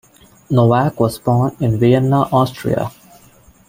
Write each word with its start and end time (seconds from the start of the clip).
Nowak 0.49 0.99
was 0.99 1.19
born 1.19 1.55
in 1.59 1.77
Vienna, 1.77 2.21
Austria. 2.31 2.89